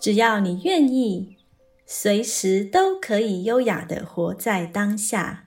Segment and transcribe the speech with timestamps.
[0.00, 1.36] 只要你愿意，
[1.84, 5.46] 随时都可以优雅的活在当下。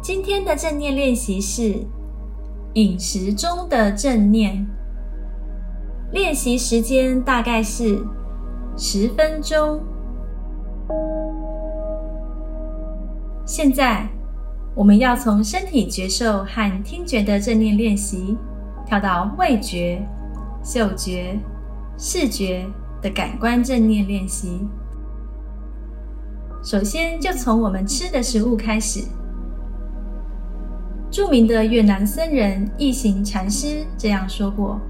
[0.00, 1.84] 今天的正念练习是
[2.74, 4.66] 饮食中的正念。
[6.12, 8.02] 练习时间大概是
[8.76, 9.82] 十分钟。
[13.44, 14.08] 现在，
[14.78, 18.38] 我们要从身体觉受和听觉的正念练习，
[18.86, 20.00] 跳到味觉、
[20.62, 21.36] 嗅觉、
[21.98, 22.64] 视觉
[23.02, 24.60] 的感官正念练习。
[26.62, 29.02] 首先，就从我们吃的食物开始。
[31.10, 34.80] 著名的越南僧人一行禅师这样说过：“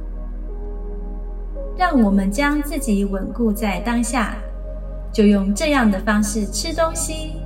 [1.78, 4.36] 让我们将自己稳固在当下，
[5.10, 7.40] 就用这样的方式吃东西。”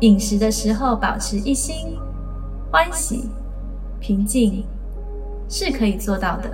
[0.00, 1.98] 饮食的时候，保持一心、
[2.70, 3.28] 欢喜、
[3.98, 4.64] 平静，
[5.48, 6.50] 是可以做到的。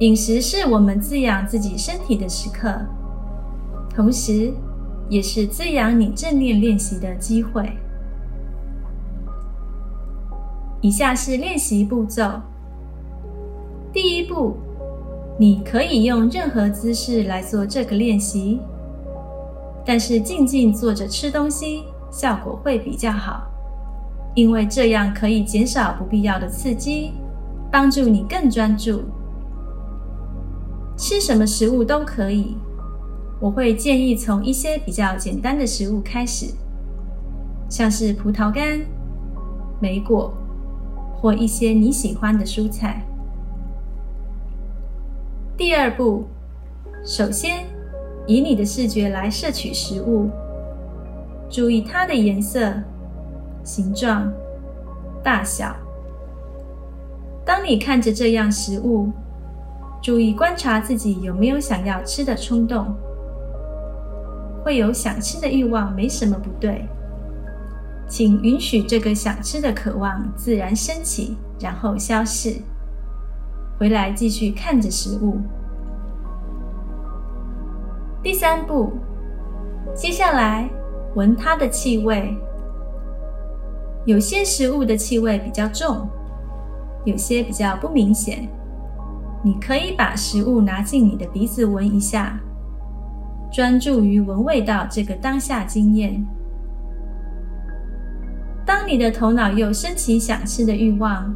[0.00, 2.68] 饮食是我们滋养自己身体的时刻，
[3.94, 4.52] 同时
[5.08, 7.70] 也是滋养你正念练习的机会。
[10.80, 12.40] 以下是练习步骤：
[13.92, 14.56] 第一步，
[15.38, 18.60] 你可以用任何姿势来做这个练习。
[19.88, 23.46] 但是静静坐着吃东西效果会比较好，
[24.34, 27.14] 因为这样可以减少不必要的刺激，
[27.72, 29.02] 帮助你更专注。
[30.94, 32.54] 吃什么食物都可以，
[33.40, 36.52] 我会建议从一些比较简单的食物开始，
[37.70, 38.84] 像是葡萄干、
[39.80, 40.34] 莓果
[41.14, 43.02] 或一些你喜欢的蔬菜。
[45.56, 46.26] 第二步，
[47.06, 47.77] 首先。
[48.28, 50.28] 以你的视觉来摄取食物，
[51.48, 52.74] 注意它的颜色、
[53.64, 54.30] 形状、
[55.24, 55.74] 大小。
[57.42, 59.10] 当你看着这样食物，
[60.02, 62.94] 注意观察自己有没有想要吃的冲动。
[64.62, 66.86] 会有想吃的欲望，没什么不对。
[68.06, 72.56] 请允许这个想吃的渴望自然升起，然后消逝。
[73.78, 75.38] 回来继续看着食物。
[78.20, 78.92] 第三步，
[79.94, 80.68] 接下来
[81.14, 82.36] 闻它的气味。
[84.04, 86.08] 有些食物的气味比较重，
[87.04, 88.48] 有些比较不明显。
[89.44, 92.40] 你可以把食物拿进你的鼻子闻一下，
[93.52, 96.26] 专注于闻味道这个当下经验。
[98.66, 101.32] 当你的头脑又升起想吃的欲望，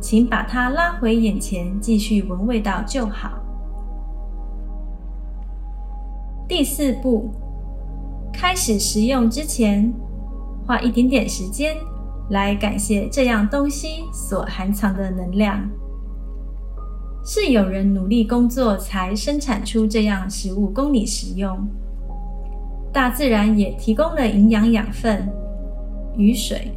[0.00, 3.30] 请把它拉回眼前，继续闻味道就好。
[6.50, 7.30] 第四步，
[8.32, 9.94] 开始食用之前，
[10.66, 11.76] 花一点点时间
[12.30, 15.70] 来感谢这样东西所含藏的能量。
[17.24, 21.56] 是有人努力工作才生产出这样食物供你食用，
[22.92, 25.32] 大自然也提供了营养养分、
[26.16, 26.72] 雨水、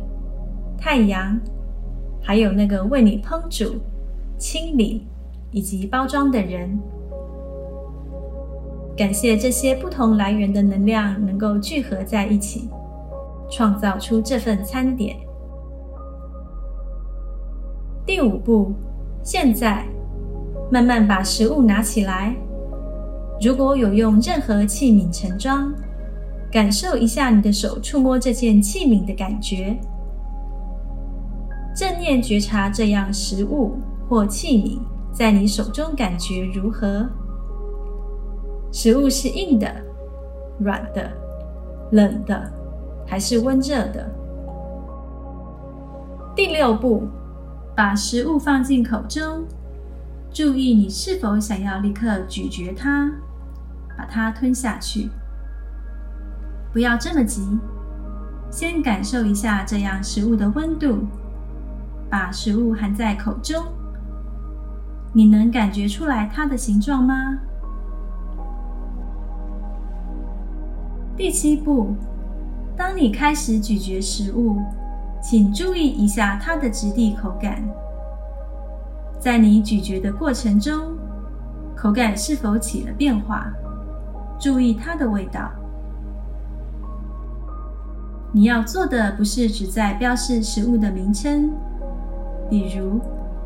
[0.77, 1.35] 太阳，
[2.21, 3.77] 还有那个为你烹煮、
[4.37, 5.07] 清理
[5.49, 6.79] 以及包装的人。
[8.95, 12.69] 感谢这些不同来源的能量能够聚合在一起，
[13.49, 15.17] 创造出这份餐点。
[18.05, 18.71] 第五步，
[19.23, 19.83] 现在
[20.69, 22.35] 慢慢把食物拿起来。
[23.41, 25.73] 如果有用任何器皿盛装，
[26.51, 29.75] 感受一下你的手触摸这件器皿的感觉，
[31.75, 33.73] 正念觉察这样食物
[34.07, 34.79] 或器皿
[35.11, 37.09] 在你手中感觉如何。
[38.73, 39.71] 食物是硬的、
[40.57, 41.07] 软的、
[41.91, 42.51] 冷的，
[43.05, 44.11] 还是温热的？
[46.35, 47.07] 第六步，
[47.75, 49.45] 把食物放进口中，
[50.31, 53.11] 注意你是否想要立刻咀嚼它，
[53.95, 55.11] 把它吞下去。
[56.73, 57.47] 不要这么急，
[58.49, 61.05] 先感受一下这样食物的温度，
[62.09, 63.63] 把食物含在口中，
[65.13, 67.37] 你能感觉出来它的形状吗？
[71.15, 71.95] 第七步，
[72.75, 74.59] 当你开始咀嚼食物，
[75.21, 77.63] 请注意一下它的质地口感。
[79.19, 80.97] 在你咀嚼的过程中，
[81.75, 83.45] 口感是否起了变化？
[84.39, 85.51] 注意它的味道。
[88.31, 91.51] 你要做的不是只在标示食物的名称，
[92.49, 92.99] 比如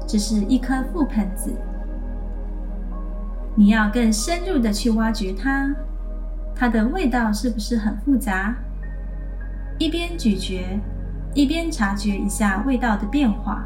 [0.07, 1.51] 这是一颗覆盆子。
[3.55, 5.75] 你要更深入的去挖掘它，
[6.59, 8.55] 它的味道是不是很复杂？
[9.77, 10.79] 一边咀嚼，
[11.35, 13.63] 一边察觉一下味道的变化。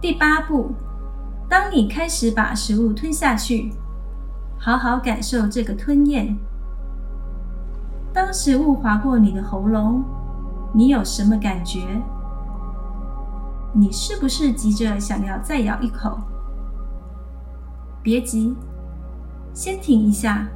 [0.00, 0.72] 第八步，
[1.48, 3.72] 当你开始把食物吞下去，
[4.58, 6.36] 好好感受这个吞咽。
[8.12, 10.02] 当食物划过你的喉咙，
[10.72, 11.78] 你有什么感觉？
[13.72, 16.18] 你是不是急着想要再咬一口？
[18.02, 18.54] 别急，
[19.54, 20.48] 先停一下，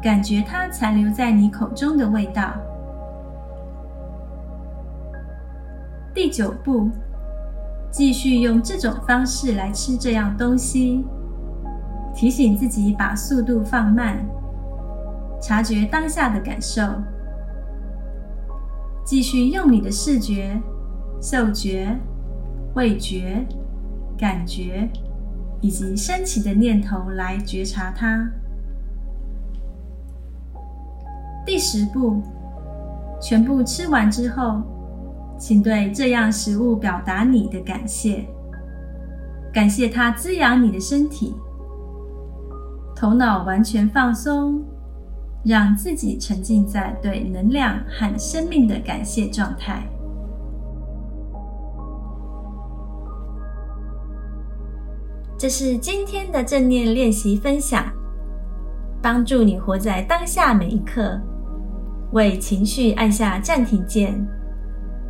[0.00, 2.52] 感觉它残留在你口中的味道。
[6.14, 6.88] 第九步，
[7.90, 11.04] 继续用这种方式来吃这样东西，
[12.14, 14.24] 提醒自己把速度放慢。
[15.40, 16.82] 察觉当下的感受，
[19.04, 20.56] 继续用你的视觉、
[21.20, 21.98] 嗅觉、
[22.76, 23.44] 味觉、
[24.16, 24.88] 感觉
[25.62, 28.30] 以及升起的念头来觉察它。
[31.46, 32.20] 第十步，
[33.18, 34.60] 全部吃完之后，
[35.38, 38.26] 请对这样食物表达你的感谢，
[39.50, 41.34] 感谢它滋养你的身体，
[42.94, 44.62] 头脑完全放松。
[45.44, 49.82] 让自己沉浸在对能量和生命的感谢状态。
[55.42, 57.84] 这是今天的正念练习分享，
[59.02, 61.20] 帮助你活在当下每一刻，
[62.12, 64.24] 为情绪按下暂停键，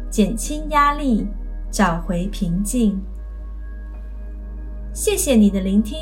[0.08, 1.26] 减轻压力，
[1.70, 2.98] 找回平静。
[4.94, 5.98] 谢谢你的聆听，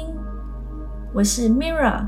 [1.12, 2.06] 我是 Mirra。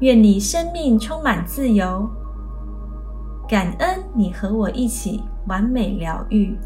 [0.00, 2.08] 愿你生命充满自由，
[3.46, 6.56] 感恩你和我一起完美疗愈。